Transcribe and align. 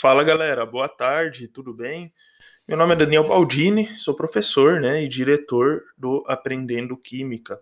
Fala 0.00 0.22
galera, 0.22 0.64
boa 0.64 0.88
tarde, 0.88 1.48
tudo 1.48 1.74
bem? 1.74 2.12
Meu 2.68 2.76
nome 2.76 2.92
é 2.92 2.96
Daniel 2.96 3.26
Baldini, 3.26 3.88
sou 3.96 4.14
professor 4.14 4.80
né, 4.80 5.02
e 5.02 5.08
diretor 5.08 5.82
do 5.96 6.24
Aprendendo 6.28 6.96
Química. 6.96 7.58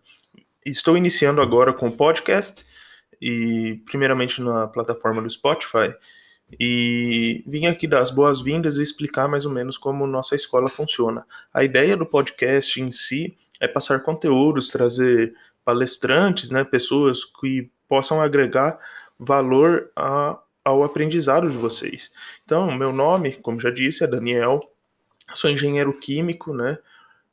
Estou 0.62 0.99
iniciando 0.99 1.41
agora 1.41 1.72
com 1.72 1.88
o 1.88 1.96
podcast, 1.96 2.62
e 3.19 3.80
primeiramente 3.87 4.43
na 4.43 4.67
plataforma 4.67 5.22
do 5.22 5.30
Spotify, 5.30 5.95
e 6.61 7.43
vim 7.46 7.64
aqui 7.64 7.86
dar 7.86 8.00
as 8.00 8.11
boas-vindas 8.11 8.77
e 8.77 8.82
explicar 8.82 9.27
mais 9.27 9.46
ou 9.46 9.50
menos 9.50 9.79
como 9.79 10.07
nossa 10.07 10.37
escola 10.37 10.68
funciona. 10.68 11.27
A 11.55 11.64
ideia 11.64 11.96
do 11.96 12.05
podcast 12.05 12.79
em 12.79 12.91
si 12.91 13.34
é 13.59 13.66
passar 13.66 14.03
conteúdos, 14.03 14.68
trazer 14.68 15.34
palestrantes, 15.64 16.50
né, 16.50 16.64
pessoas 16.64 17.25
que 17.25 17.71
possam 17.89 18.21
agregar 18.21 18.79
valor 19.18 19.91
a 19.96 20.39
ao 20.67 20.83
aprendizado 20.83 21.48
de 21.48 21.57
vocês. 21.57 22.11
Então, 22.45 22.73
meu 22.73 22.93
nome, 22.93 23.34
como 23.34 23.61
já 23.61 23.70
disse, 23.70 24.02
é 24.02 24.07
Daniel, 24.07 24.69
sou 25.33 25.48
engenheiro 25.48 25.93
químico, 25.97 26.52
né? 26.52 26.77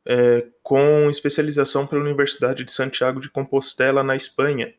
É, 0.05 0.45
com 0.61 1.09
especialização 1.09 1.87
pela 1.87 2.03
Universidade 2.03 2.63
de 2.63 2.69
Santiago 2.69 3.19
de 3.19 3.29
Compostela, 3.29 4.03
na 4.03 4.15
Espanha. 4.15 4.71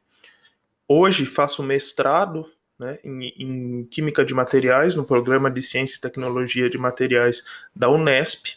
Hoje 0.86 1.26
faço 1.26 1.64
mestrado 1.64 2.46
né, 2.78 3.00
em, 3.02 3.24
em, 3.36 3.84
Química 3.86 4.24
de 4.24 4.32
Materiais 4.34 4.94
no 4.94 5.04
programa 5.04 5.50
de 5.50 5.60
Ciência 5.60 5.96
e 5.96 6.00
Tecnologia 6.00 6.70
de 6.70 6.78
Materiais 6.78 7.42
da 7.74 7.90
Unesp. 7.90 8.56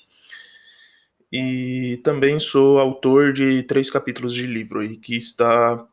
E 1.31 1.99
também 2.03 2.39
sou 2.39 2.77
autor 2.77 3.33
de 3.33 3.63
três 3.63 3.89
capítulos 3.89 4.35
de 4.35 4.45
livro 4.45 4.81
aí, 4.81 4.95
que 4.95 5.15
está 5.15 5.83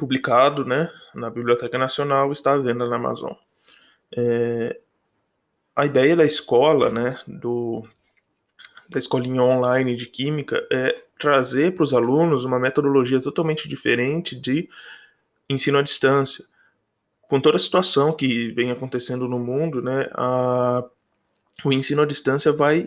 publicado 0.00 0.64
né, 0.64 0.90
na 1.14 1.28
Biblioteca 1.28 1.76
Nacional, 1.76 2.32
está 2.32 2.54
à 2.54 2.56
venda 2.56 2.88
na 2.88 2.96
Amazon. 2.96 3.32
É, 4.16 4.80
a 5.76 5.84
ideia 5.84 6.16
da 6.16 6.24
escola, 6.24 6.88
né, 6.88 7.16
do, 7.28 7.82
da 8.88 8.98
escolinha 8.98 9.42
online 9.42 9.94
de 9.94 10.06
química, 10.06 10.66
é 10.72 11.04
trazer 11.18 11.74
para 11.74 11.84
os 11.84 11.92
alunos 11.92 12.46
uma 12.46 12.58
metodologia 12.58 13.20
totalmente 13.20 13.68
diferente 13.68 14.34
de 14.34 14.70
ensino 15.50 15.78
à 15.78 15.82
distância. 15.82 16.46
Com 17.20 17.38
toda 17.38 17.58
a 17.58 17.60
situação 17.60 18.10
que 18.10 18.50
vem 18.52 18.70
acontecendo 18.70 19.28
no 19.28 19.38
mundo, 19.38 19.82
né, 19.82 20.08
a, 20.14 20.82
o 21.62 21.70
ensino 21.70 22.00
à 22.00 22.06
distância 22.06 22.52
vai, 22.52 22.86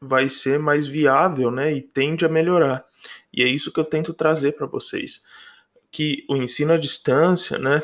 vai 0.00 0.28
ser 0.28 0.60
mais 0.60 0.86
viável 0.86 1.50
né, 1.50 1.72
e 1.72 1.82
tende 1.82 2.24
a 2.24 2.28
melhorar. 2.28 2.84
E 3.32 3.42
é 3.42 3.46
isso 3.48 3.72
que 3.72 3.80
eu 3.80 3.84
tento 3.84 4.14
trazer 4.14 4.52
para 4.52 4.66
vocês 4.66 5.24
que 5.92 6.24
o 6.28 6.36
ensino 6.36 6.72
à 6.72 6.78
distância, 6.78 7.58
né, 7.58 7.82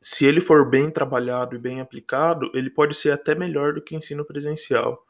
se 0.00 0.24
ele 0.24 0.40
for 0.40 0.68
bem 0.68 0.90
trabalhado 0.90 1.56
e 1.56 1.58
bem 1.58 1.80
aplicado, 1.80 2.50
ele 2.54 2.70
pode 2.70 2.94
ser 2.94 3.10
até 3.10 3.34
melhor 3.34 3.72
do 3.72 3.80
que 3.80 3.94
o 3.94 3.98
ensino 3.98 4.24
presencial. 4.24 5.04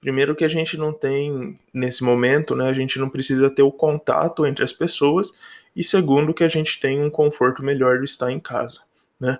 Primeiro 0.00 0.34
que 0.34 0.44
a 0.44 0.48
gente 0.48 0.76
não 0.76 0.92
tem, 0.92 1.60
nesse 1.72 2.02
momento, 2.02 2.56
né, 2.56 2.68
a 2.68 2.72
gente 2.72 2.98
não 2.98 3.08
precisa 3.08 3.48
ter 3.48 3.62
o 3.62 3.70
contato 3.70 4.44
entre 4.44 4.64
as 4.64 4.72
pessoas, 4.72 5.30
e 5.76 5.84
segundo 5.84 6.34
que 6.34 6.42
a 6.42 6.48
gente 6.48 6.80
tem 6.80 7.00
um 7.00 7.10
conforto 7.10 7.62
melhor 7.62 7.98
de 7.98 8.06
estar 8.06 8.32
em 8.32 8.40
casa, 8.40 8.80
né. 9.20 9.38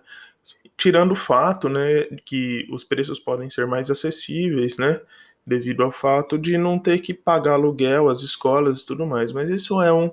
Tirando 0.76 1.12
o 1.12 1.16
fato, 1.16 1.68
né, 1.68 2.04
que 2.24 2.68
os 2.70 2.84
preços 2.84 3.18
podem 3.18 3.48
ser 3.50 3.66
mais 3.66 3.90
acessíveis, 3.90 4.76
né, 4.76 5.00
devido 5.44 5.82
ao 5.82 5.90
fato 5.90 6.38
de 6.38 6.56
não 6.56 6.78
ter 6.78 7.00
que 7.00 7.12
pagar 7.14 7.54
aluguel, 7.54 8.08
as 8.08 8.20
escolas 8.20 8.82
e 8.82 8.86
tudo 8.86 9.06
mais, 9.06 9.32
mas 9.32 9.50
isso 9.50 9.82
é 9.82 9.92
um, 9.92 10.12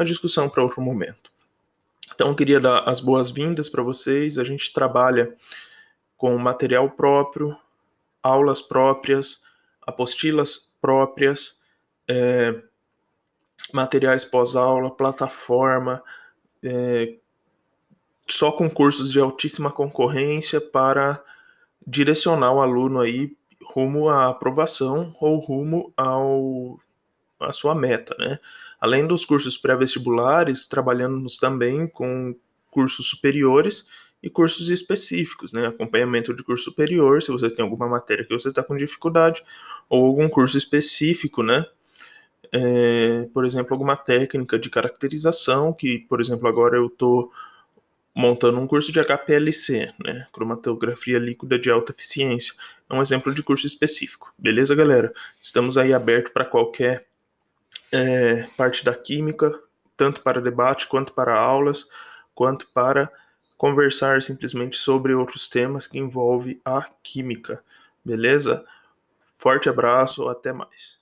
uma 0.00 0.04
discussão 0.04 0.48
para 0.48 0.62
outro 0.62 0.80
momento. 0.80 1.30
Então, 2.14 2.34
queria 2.34 2.58
dar 2.58 2.88
as 2.88 3.00
boas-vindas 3.00 3.68
para 3.68 3.82
vocês. 3.82 4.38
A 4.38 4.44
gente 4.44 4.72
trabalha 4.72 5.34
com 6.16 6.36
material 6.38 6.90
próprio, 6.90 7.56
aulas 8.22 8.62
próprias, 8.62 9.42
apostilas 9.86 10.70
próprias, 10.80 11.58
é, 12.08 12.62
materiais 13.72 14.24
pós-aula, 14.24 14.90
plataforma, 14.90 16.02
é, 16.62 17.16
só 18.26 18.52
com 18.52 18.70
cursos 18.70 19.12
de 19.12 19.20
altíssima 19.20 19.70
concorrência 19.70 20.60
para 20.60 21.22
direcionar 21.86 22.52
o 22.52 22.60
aluno 22.60 23.00
aí 23.00 23.36
rumo 23.64 24.08
à 24.08 24.28
aprovação 24.28 25.14
ou 25.20 25.38
rumo 25.38 25.92
ao 25.96 26.78
a 27.38 27.52
sua 27.52 27.74
meta, 27.74 28.14
né? 28.18 28.38
Além 28.80 29.06
dos 29.06 29.24
cursos 29.24 29.56
pré-vestibulares, 29.56 30.66
trabalhamos 30.66 31.36
também 31.36 31.86
com 31.86 32.34
cursos 32.70 33.10
superiores 33.10 33.86
e 34.22 34.30
cursos 34.30 34.70
específicos, 34.70 35.52
né? 35.52 35.66
Acompanhamento 35.66 36.34
de 36.34 36.42
curso 36.42 36.64
superior, 36.64 37.22
se 37.22 37.30
você 37.30 37.50
tem 37.50 37.62
alguma 37.62 37.88
matéria 37.88 38.24
que 38.24 38.32
você 38.32 38.48
está 38.48 38.62
com 38.62 38.76
dificuldade, 38.76 39.42
ou 39.88 40.06
algum 40.06 40.28
curso 40.28 40.56
específico, 40.56 41.42
né? 41.42 41.66
É, 42.52 43.28
por 43.32 43.44
exemplo, 43.44 43.72
alguma 43.74 43.96
técnica 43.96 44.58
de 44.58 44.70
caracterização, 44.70 45.72
que, 45.72 46.00
por 46.08 46.20
exemplo, 46.20 46.48
agora 46.48 46.76
eu 46.76 46.86
estou 46.86 47.30
montando 48.14 48.58
um 48.58 48.66
curso 48.66 48.92
de 48.92 49.00
HPLC, 49.00 49.92
né? 50.04 50.26
Cromatografia 50.32 51.18
líquida 51.18 51.58
de 51.58 51.70
alta 51.70 51.92
eficiência. 51.92 52.54
É 52.88 52.94
um 52.94 53.02
exemplo 53.02 53.32
de 53.32 53.42
curso 53.42 53.66
específico. 53.66 54.32
Beleza, 54.38 54.74
galera? 54.74 55.12
Estamos 55.40 55.78
aí 55.78 55.92
aberto 55.92 56.32
para 56.32 56.44
qualquer 56.44 57.06
é, 57.92 58.44
parte 58.56 58.84
da 58.84 58.94
química, 58.94 59.58
tanto 59.96 60.22
para 60.22 60.40
debate, 60.40 60.86
quanto 60.86 61.12
para 61.12 61.38
aulas, 61.38 61.88
quanto 62.34 62.68
para 62.72 63.10
conversar 63.58 64.22
simplesmente 64.22 64.76
sobre 64.76 65.14
outros 65.14 65.48
temas 65.48 65.86
que 65.86 65.98
envolvem 65.98 66.60
a 66.64 66.88
química. 67.02 67.62
Beleza? 68.04 68.64
Forte 69.36 69.68
abraço, 69.68 70.28
até 70.28 70.52
mais. 70.52 70.99